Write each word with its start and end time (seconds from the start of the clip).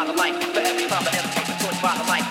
by 0.00 0.06
the 0.06 0.12
light, 0.14 0.34
for 0.34 0.60
every 0.60 0.86
time, 0.86 1.02
for 1.02 1.14
every 1.14 1.30
time, 1.30 1.58
for 1.58 1.98
the 1.98 2.08
light. 2.08 2.29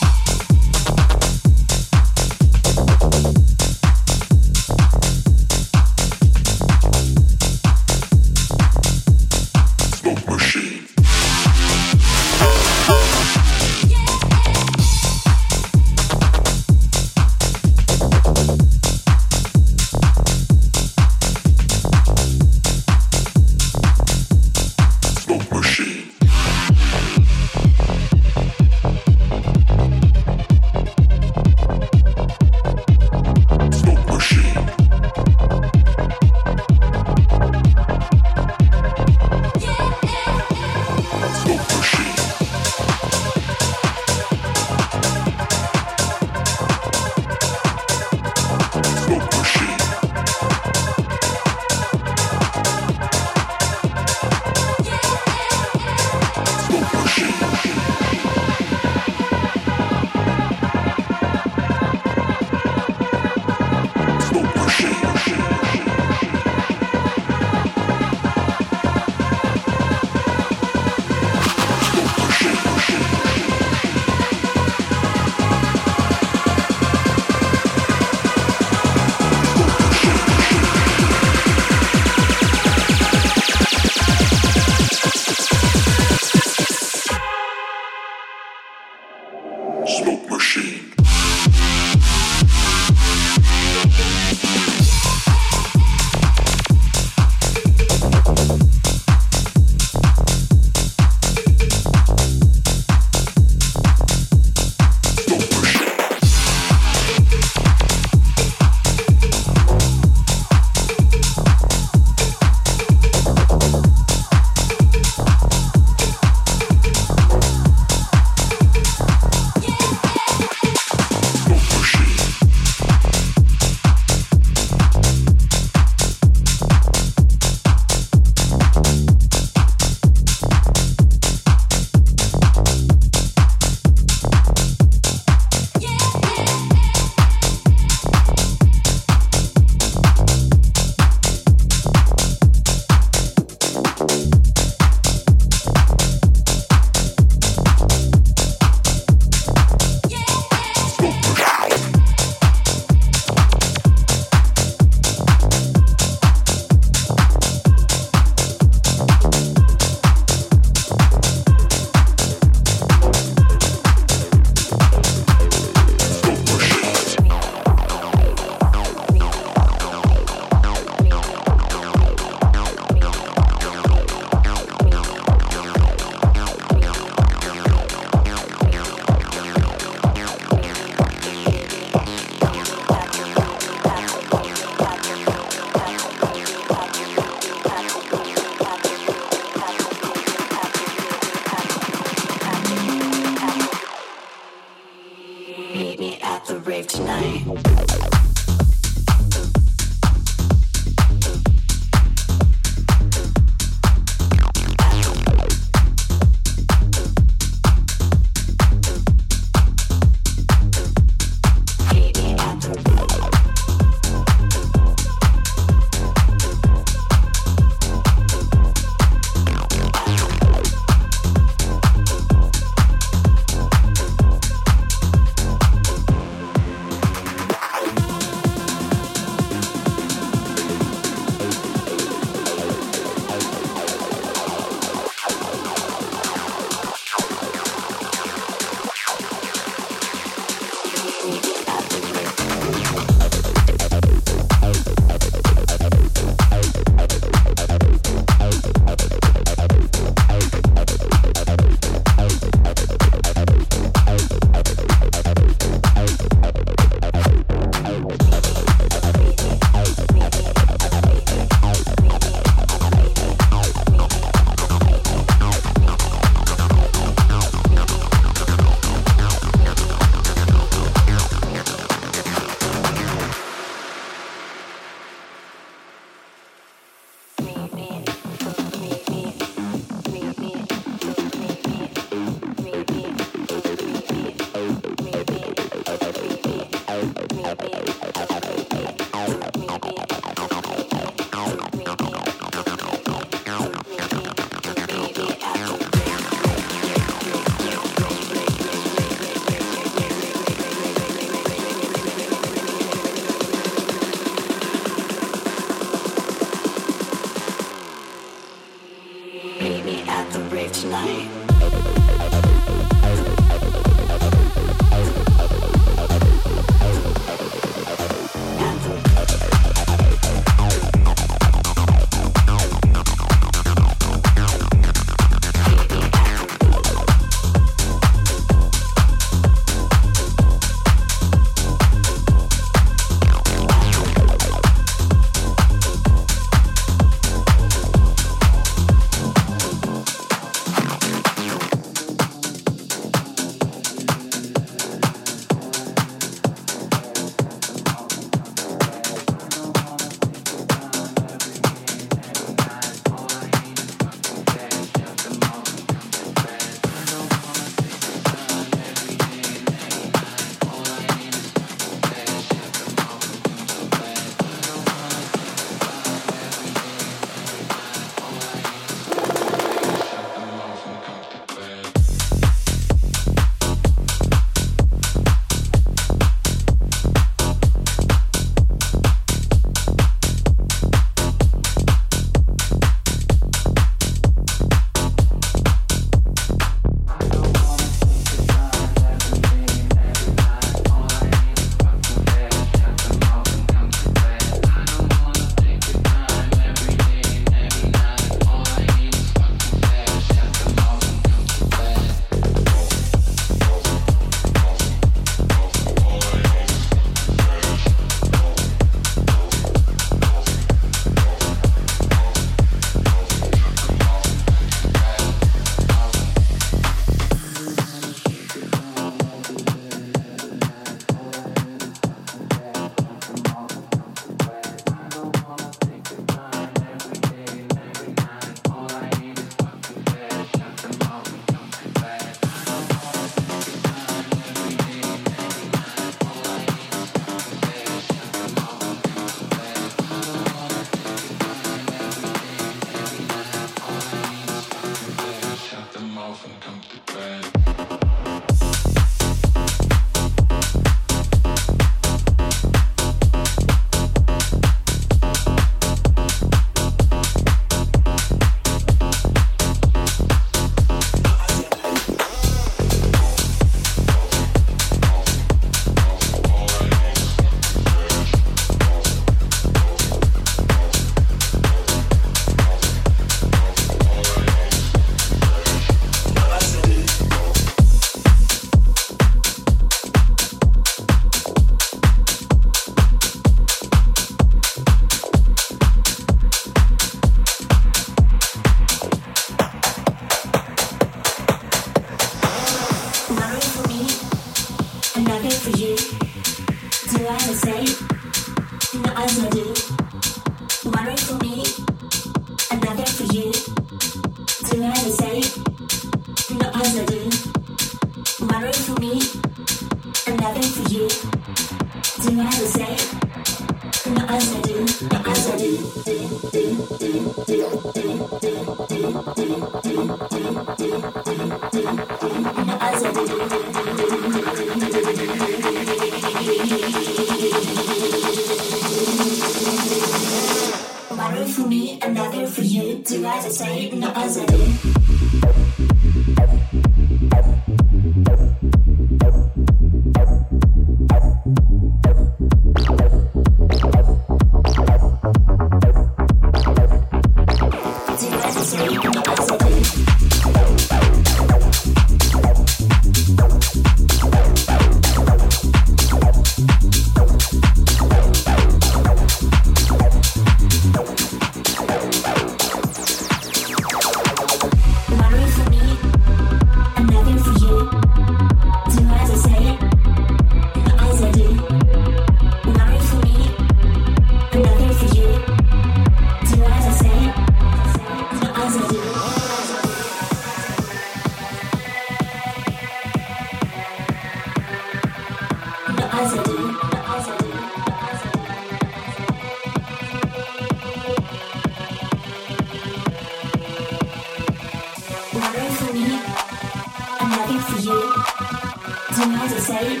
say, 599.60 600.00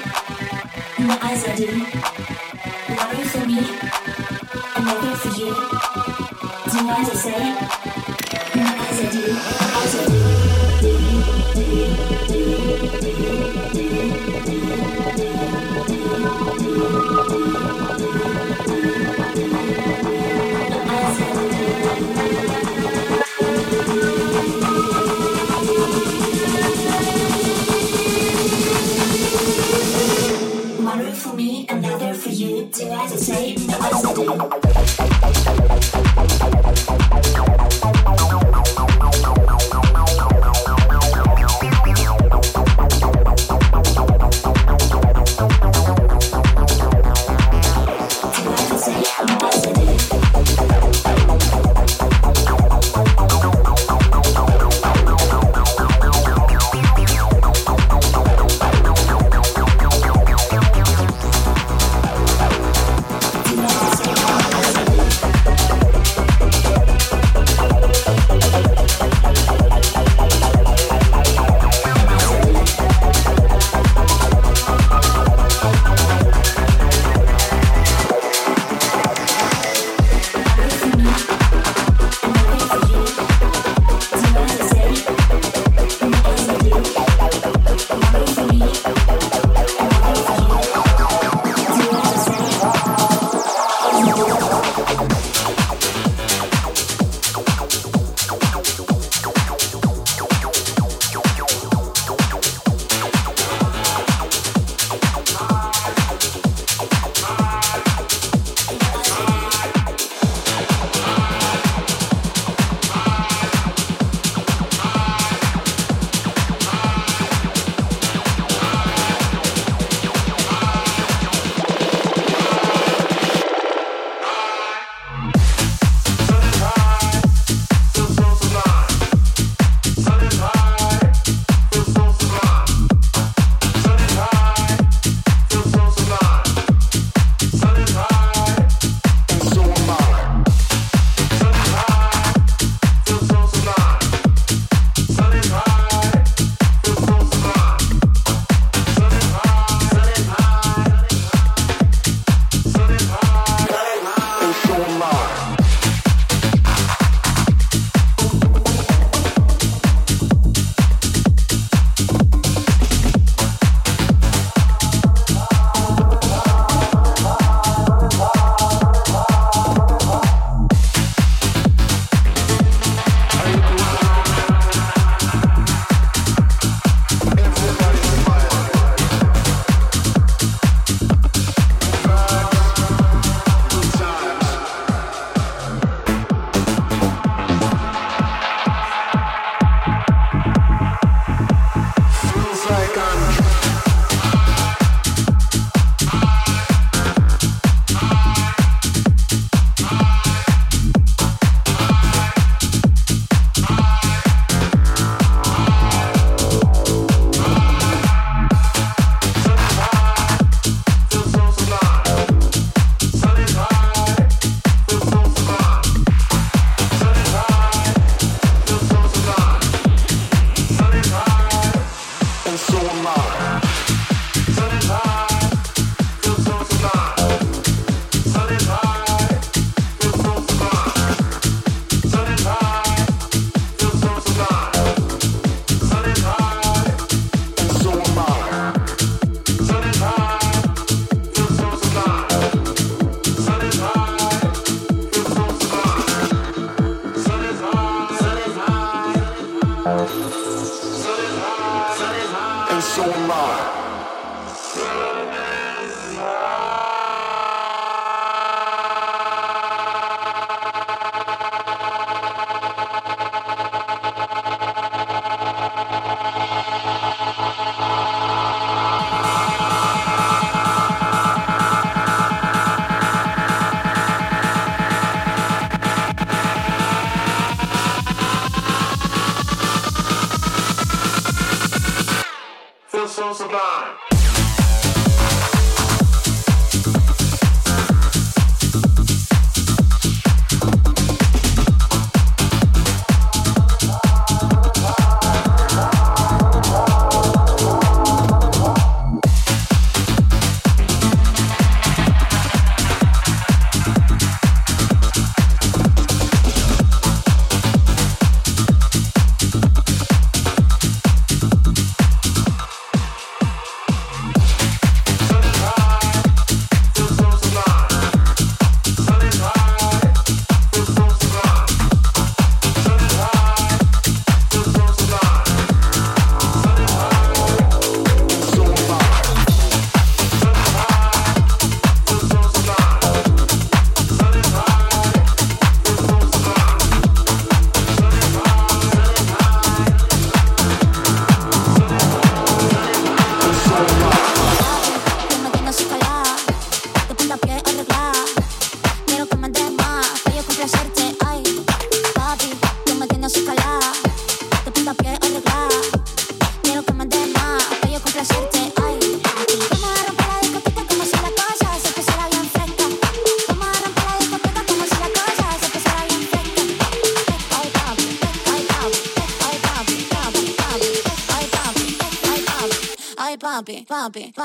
and 0.98 1.10
the 1.10 1.18
eyes 1.22 1.44
I 1.44 1.54
do, 1.54 1.66
loving 2.96 3.28
for 3.28 3.46
me, 3.46 3.58
and 4.76 4.86
loving 4.86 5.16
for 5.16 5.28
you. 5.38 5.52
Do 6.70 6.88
eyes 6.88 7.10
I 7.10 7.14
say, 7.14 7.42
and 8.54 8.66
the 8.66 8.74
eyes 8.82 9.00
I 9.00 9.10
do, 9.12 9.22
eyes 9.76 9.94
I 9.96 10.44
do. 10.44 10.49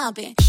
mobbing. 0.06 0.45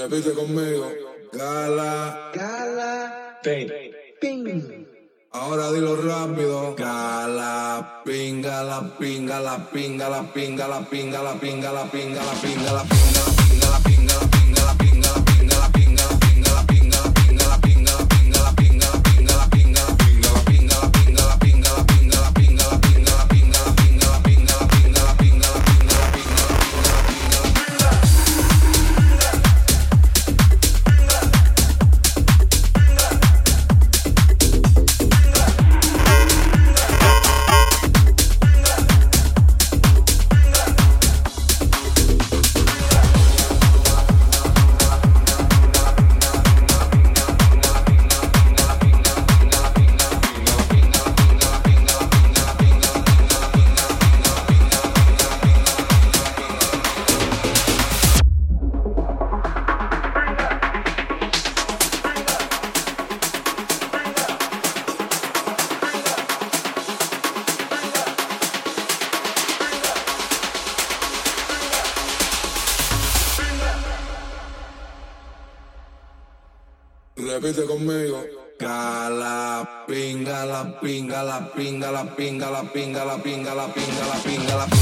Repite 0.00 0.32
conmigo. 0.32 0.88
Gala. 1.30 2.32
Gala. 2.32 3.36
Ping. 3.44 3.68
Ping. 4.18 4.86
Ahora 5.32 5.70
dilo 5.72 5.94
rápido. 5.96 6.74
Gala. 6.74 8.00
Pinga 8.06 8.62
la 8.64 8.80
pinga 8.96 9.40
la 9.40 9.60
pinga 9.70 10.08
la 10.08 10.24
pinga 10.32 10.64
la 10.64 10.82
pinga 10.88 11.20
la 11.20 11.36
pinga 11.44 11.70
la 11.70 11.84
pinga 11.84 12.22
la 12.22 12.32
pinga 12.32 12.32
la 12.32 12.32
pinga 12.40 12.72
la 12.72 12.82
pinga 12.88 13.68
la 13.68 13.78
pinga 13.84 14.14
la 14.16 14.26
pinga 14.32 14.64
la 14.64 14.79
la 82.04 82.16
pinga, 82.16 82.50
la 82.50 82.62
pinga, 82.62 83.04
la 83.04 83.16
pinga, 83.18 83.54
la 83.54 83.66
pinga, 83.66 84.06
la 84.06 84.14
pinga, 84.22 84.56
la 84.56 84.64
pinga. 84.64 84.79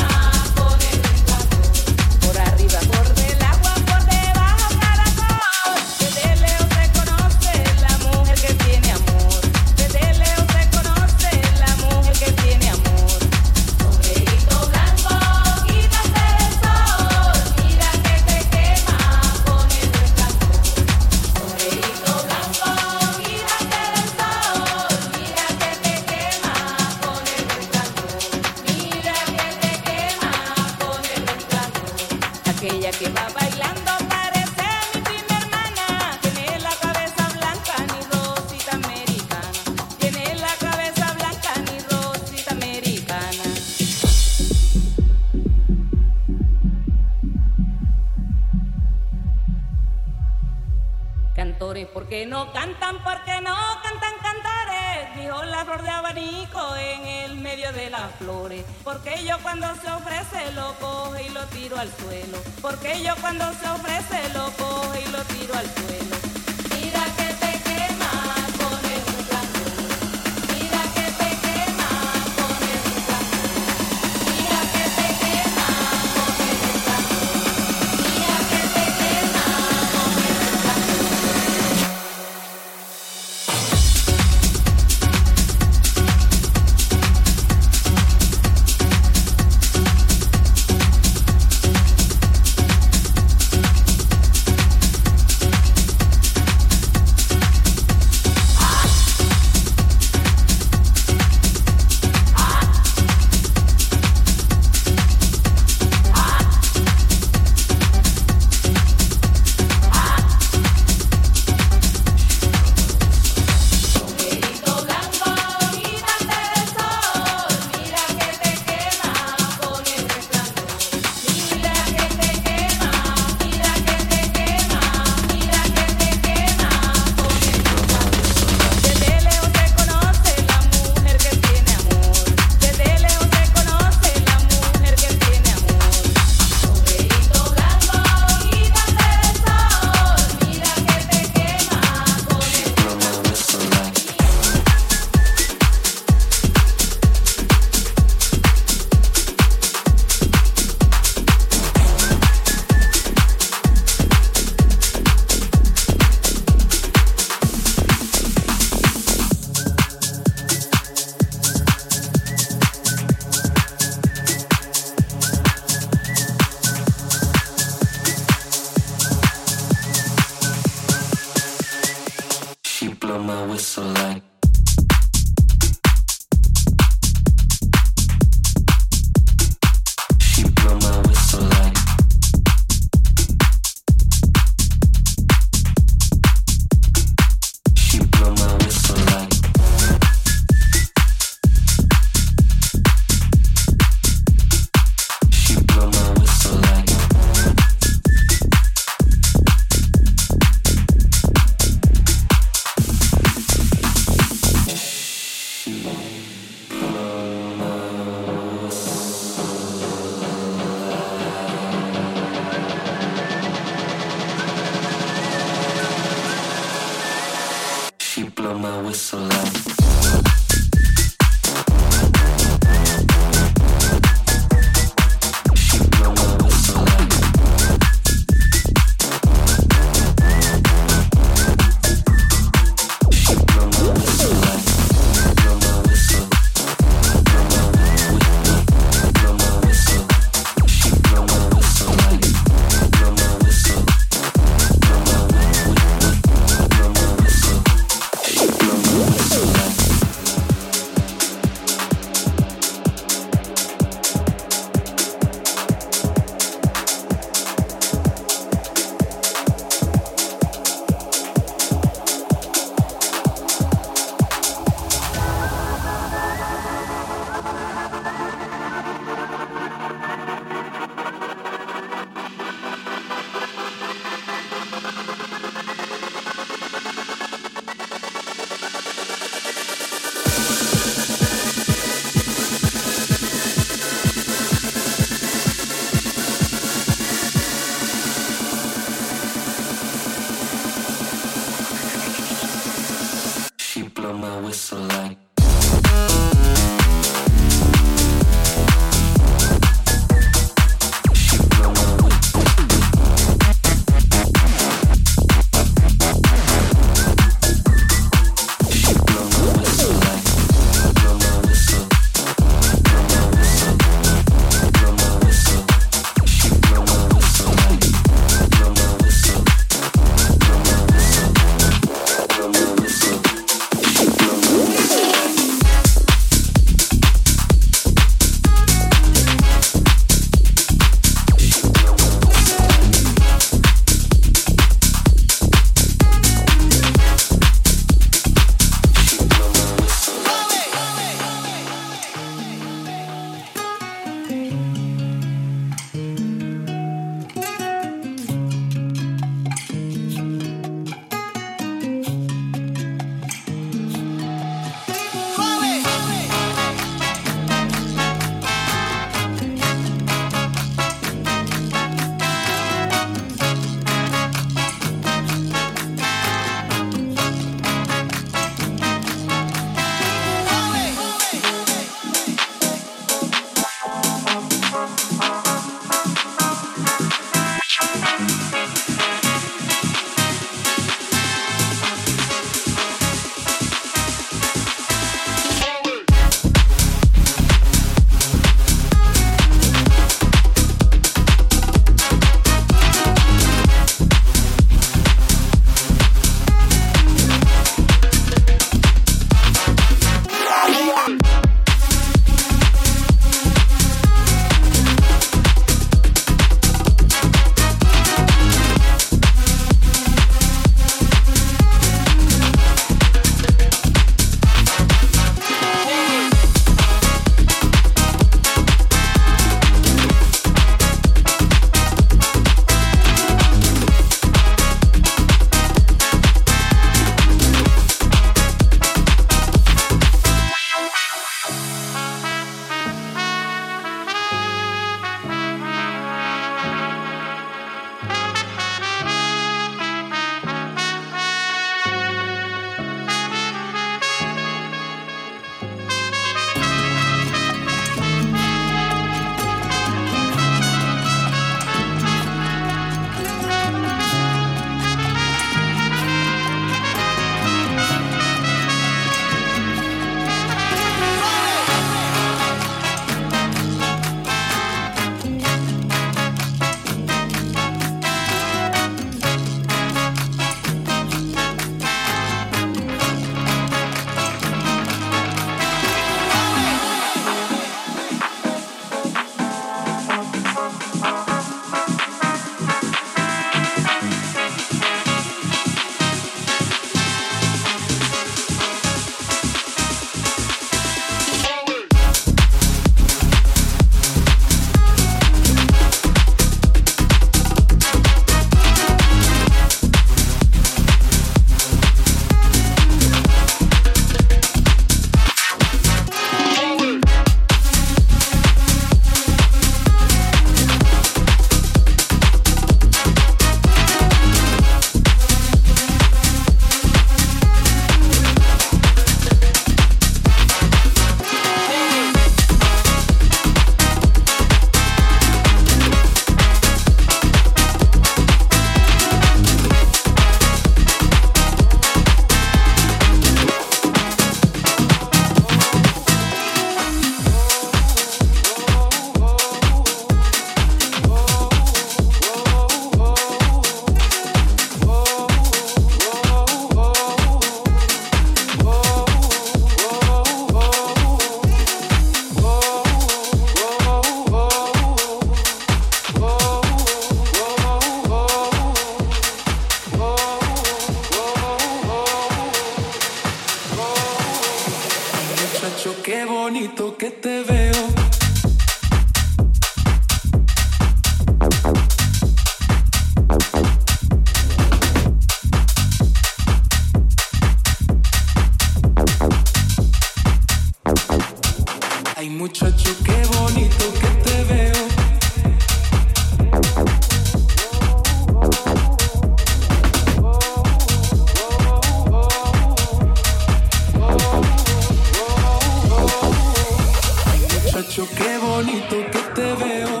Yo 597.94 598.08
qué 598.16 598.38
bonito 598.38 598.96
que 599.12 599.20
te 599.36 599.52
veo. 599.64 600.00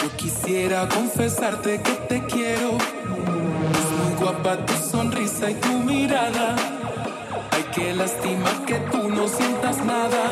Yo 0.00 0.16
quisiera 0.16 0.86
confesarte 0.86 1.82
que 1.82 1.90
te 2.08 2.24
quiero. 2.26 2.78
Es 2.78 3.90
muy 3.98 4.14
guapa 4.20 4.64
tu 4.64 4.72
sonrisa 4.74 5.50
y 5.50 5.54
tu 5.54 5.80
mirada. 5.80 6.54
Ay, 7.50 7.64
qué 7.74 7.92
lástima 7.92 8.64
que 8.68 8.76
tú 8.92 9.08
no 9.08 9.26
sientas 9.26 9.84
nada. 9.84 10.30